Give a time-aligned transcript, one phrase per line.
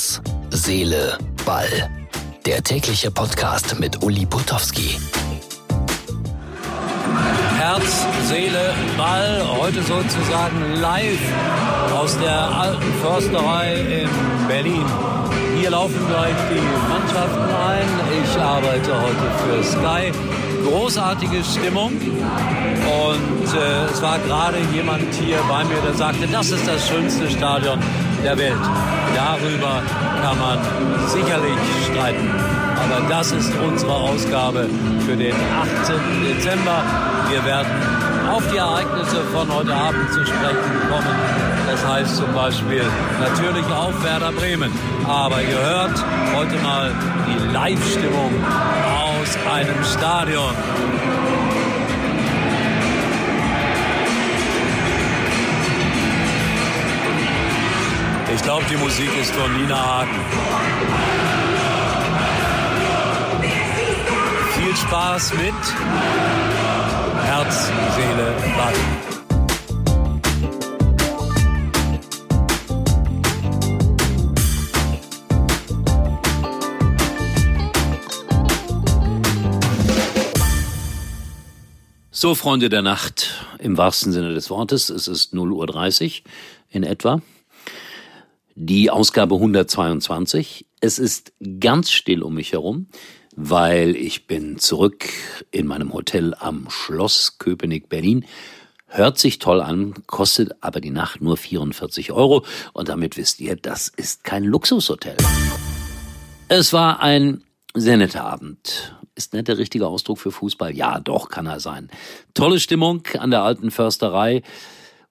[0.00, 1.90] Herz, Seele, Ball.
[2.46, 4.98] Der tägliche Podcast mit Uli Putowski.
[7.58, 9.42] Herz, Seele, Ball.
[9.60, 11.20] Heute sozusagen live
[11.94, 13.74] aus der alten Försterei
[14.04, 14.86] in Berlin.
[15.58, 18.24] Hier laufen gleich die Mannschaften ein.
[18.24, 20.12] Ich arbeite heute für Sky.
[20.66, 21.92] Großartige Stimmung.
[21.92, 27.28] Und äh, es war gerade jemand hier bei mir, der sagte, das ist das schönste
[27.28, 27.78] Stadion
[28.22, 28.64] der Welt.
[29.14, 29.82] Darüber
[30.22, 30.58] kann man
[31.08, 31.58] sicherlich
[31.90, 32.30] streiten.
[32.82, 34.68] Aber das ist unsere Ausgabe
[35.06, 35.68] für den 8.
[36.24, 36.82] Dezember.
[37.28, 37.70] Wir werden
[38.30, 41.16] auf die Ereignisse von heute Abend zu sprechen kommen.
[41.70, 42.84] Das heißt zum Beispiel
[43.20, 44.72] natürlich auf Werder Bremen.
[45.06, 46.92] Aber ihr hört heute mal
[47.26, 50.54] die Live-Stimmung aus einem Stadion.
[58.40, 60.18] Ich glaube, die Musik ist von Nina Hagen.
[64.54, 65.52] Viel Spaß mit
[67.22, 68.72] Herz, Seele, Ball.
[82.10, 86.30] So, Freunde der Nacht, im wahrsten Sinne des Wortes, es ist 0.30 Uhr
[86.70, 87.20] in etwa.
[88.62, 90.66] Die Ausgabe 122.
[90.80, 92.88] Es ist ganz still um mich herum,
[93.34, 95.06] weil ich bin zurück
[95.50, 98.26] in meinem Hotel am Schloss Köpenick Berlin.
[98.86, 102.44] Hört sich toll an, kostet aber die Nacht nur 44 Euro
[102.74, 105.16] und damit wisst ihr, das ist kein Luxushotel.
[106.48, 108.94] Es war ein sehr netter Abend.
[109.14, 110.76] Ist nett der richtige Ausdruck für Fußball?
[110.76, 111.88] Ja, doch, kann er sein.
[112.34, 114.42] Tolle Stimmung an der alten Försterei.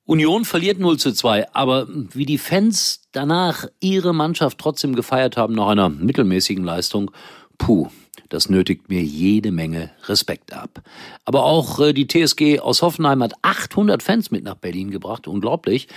[0.09, 5.53] Union verliert 0 zu 2, aber wie die Fans danach ihre Mannschaft trotzdem gefeiert haben
[5.53, 7.11] nach einer mittelmäßigen Leistung,
[7.59, 7.89] puh,
[8.27, 10.81] das nötigt mir jede Menge Respekt ab.
[11.25, 15.87] Aber auch äh, die TSG aus Hoffenheim hat 800 Fans mit nach Berlin gebracht, unglaublich.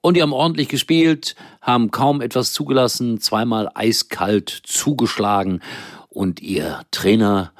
[0.00, 5.60] Und die haben ordentlich gespielt, haben kaum etwas zugelassen, zweimal eiskalt zugeschlagen
[6.08, 7.52] und ihr Trainer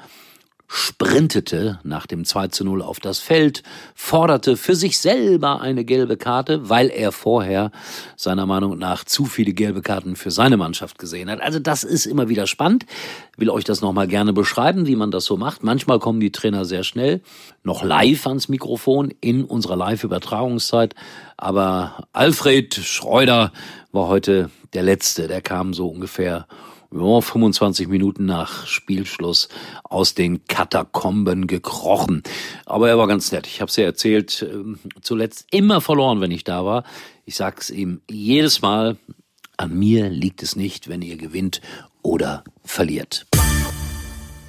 [0.71, 3.63] sprintete nach dem 2 zu 0 auf das Feld,
[3.95, 7.71] forderte für sich selber eine gelbe Karte, weil er vorher
[8.15, 11.41] seiner Meinung nach zu viele gelbe Karten für seine Mannschaft gesehen hat.
[11.41, 12.85] Also das ist immer wieder spannend.
[13.35, 15.63] Will euch das nochmal gerne beschreiben, wie man das so macht.
[15.63, 17.21] Manchmal kommen die Trainer sehr schnell,
[17.63, 20.93] noch live ans Mikrofon in unserer Live-Übertragungszeit.
[21.35, 23.51] Aber Alfred Schreuder
[23.91, 25.27] war heute der Letzte.
[25.27, 26.45] Der kam so ungefähr
[26.91, 29.49] ja, 25 Minuten nach Spielschluss
[29.83, 32.23] aus den Katakomben gekrochen.
[32.65, 33.47] Aber er war ganz nett.
[33.47, 36.83] Ich habe es ja erzählt, äh, zuletzt immer verloren, wenn ich da war.
[37.25, 38.97] Ich sag's ihm jedes Mal,
[39.57, 41.61] an mir liegt es nicht, wenn ihr gewinnt
[42.01, 43.27] oder verliert.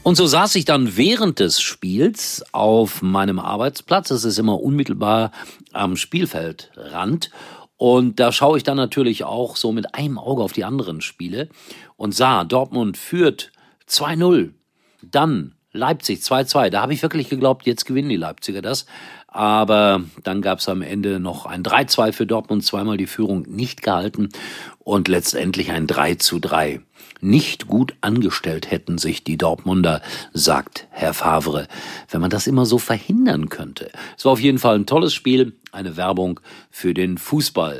[0.03, 4.11] Und so saß ich dann während des Spiels auf meinem Arbeitsplatz.
[4.11, 5.31] Es ist immer unmittelbar
[5.73, 7.31] am Spielfeldrand.
[7.81, 11.49] Und da schaue ich dann natürlich auch so mit einem Auge auf die anderen Spiele
[11.97, 13.53] und sah, Dortmund führt
[13.89, 14.51] 2-0.
[15.01, 16.69] Dann Leipzig 2-2.
[16.69, 18.85] Da habe ich wirklich geglaubt, jetzt gewinnen die Leipziger das.
[19.29, 23.83] Aber dann gab es am Ende noch ein 3-2 für Dortmund, zweimal die Führung nicht
[23.83, 24.29] gehalten
[24.81, 26.83] und letztendlich ein 3-3.
[27.21, 30.01] Nicht gut angestellt hätten sich die Dortmunder,
[30.33, 31.69] sagt Herr Favre,
[32.09, 33.91] wenn man das immer so verhindern könnte.
[34.17, 37.77] Es war auf jeden Fall ein tolles Spiel, eine Werbung für den Fußball.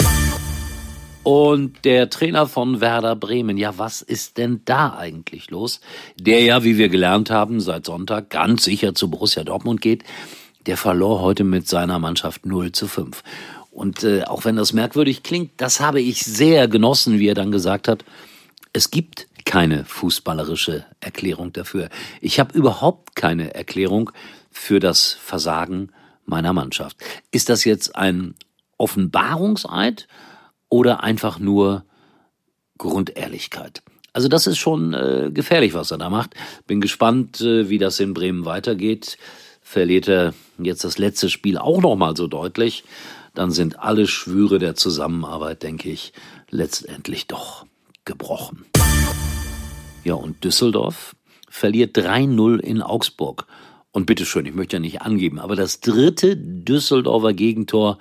[1.23, 5.81] Und der Trainer von Werder Bremen, ja, was ist denn da eigentlich los?
[6.19, 10.05] Der ja, wie wir gelernt haben, seit Sonntag ganz sicher zu Borussia Dortmund geht,
[10.67, 13.23] der verlor heute mit seiner Mannschaft 0 zu 5.
[13.71, 17.53] Und äh, auch wenn das merkwürdig klingt, das habe ich sehr genossen, wie er dann
[17.53, 18.05] gesagt hat,
[18.73, 21.89] es gibt keine fußballerische Erklärung dafür.
[22.21, 24.11] Ich habe überhaupt keine Erklärung
[24.51, 25.91] für das Versagen
[26.25, 26.97] meiner Mannschaft.
[27.31, 28.35] Ist das jetzt ein
[28.79, 30.09] Offenbarungseid
[30.69, 31.85] oder einfach nur
[32.79, 33.83] Grundehrlichkeit?
[34.13, 36.35] Also das ist schon äh, gefährlich, was er da macht.
[36.67, 39.19] Bin gespannt, äh, wie das in Bremen weitergeht.
[39.63, 42.83] Verliert er jetzt das letzte Spiel auch noch mal so deutlich,
[43.35, 46.13] dann sind alle Schwüre der Zusammenarbeit, denke ich,
[46.51, 47.67] letztendlich doch
[48.05, 48.65] gebrochen.
[50.03, 51.15] Ja, und Düsseldorf
[51.49, 53.47] verliert 3-0 in Augsburg.
[53.93, 57.99] Und bitteschön, ich möchte ja nicht angeben, aber das dritte Düsseldorfer Gegentor,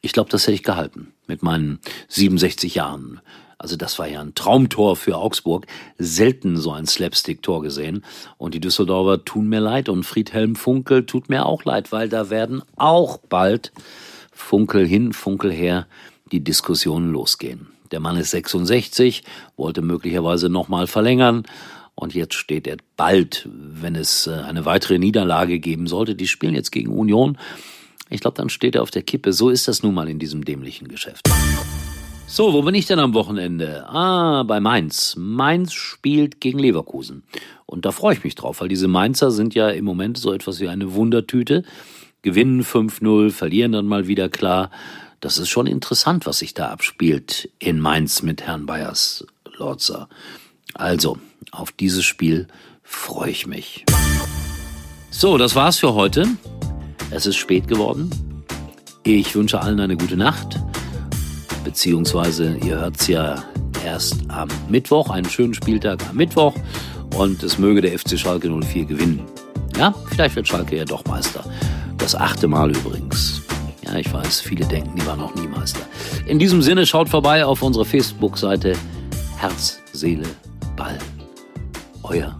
[0.00, 3.20] ich glaube, das hätte ich gehalten mit meinen 67 Jahren.
[3.58, 5.66] Also das war ja ein Traumtor für Augsburg.
[5.98, 8.04] Selten so ein Slapstick-Tor gesehen.
[8.36, 12.30] Und die Düsseldorfer tun mir leid und Friedhelm Funkel tut mir auch leid, weil da
[12.30, 13.72] werden auch bald
[14.32, 15.88] Funkel hin, Funkel her
[16.32, 17.68] die Diskussionen losgehen.
[17.90, 19.24] Der Mann ist 66,
[19.56, 21.44] wollte möglicherweise nochmal verlängern.
[21.94, 26.14] Und jetzt steht er bald, wenn es äh, eine weitere Niederlage geben sollte.
[26.14, 27.38] Die spielen jetzt gegen Union.
[28.08, 29.32] Ich glaube, dann steht er auf der Kippe.
[29.32, 31.28] So ist das nun mal in diesem dämlichen Geschäft.
[32.30, 33.88] So, wo bin ich denn am Wochenende?
[33.88, 35.16] Ah, bei Mainz.
[35.18, 37.24] Mainz spielt gegen Leverkusen.
[37.66, 40.60] Und da freue ich mich drauf, weil diese Mainzer sind ja im Moment so etwas
[40.60, 41.64] wie eine Wundertüte.
[42.22, 44.70] Gewinnen 5-0, verlieren dann mal wieder klar.
[45.20, 49.26] Das ist schon interessant, was sich da abspielt in Mainz mit Herrn Bayers
[49.56, 50.08] Lorzer.
[50.74, 51.18] Also,
[51.50, 52.46] auf dieses Spiel
[52.82, 53.84] freue ich mich.
[55.10, 56.26] So, das war's für heute.
[57.10, 58.10] Es ist spät geworden.
[59.02, 60.58] Ich wünsche allen eine gute Nacht
[61.68, 63.44] beziehungsweise ihr hört es ja
[63.84, 66.54] erst am Mittwoch, einen schönen Spieltag am Mittwoch
[67.14, 69.20] und es möge der FC Schalke 04 gewinnen.
[69.76, 71.44] Ja, vielleicht wird Schalke ja doch Meister.
[71.98, 73.42] Das achte Mal übrigens.
[73.88, 75.80] Ja, ich weiß, viele denken, die war noch nie Meister.
[76.26, 78.74] In diesem Sinne schaut vorbei auf unsere Facebook-Seite
[79.38, 80.26] Herz, Seele,
[80.76, 80.98] Ball.
[82.02, 82.38] Euer.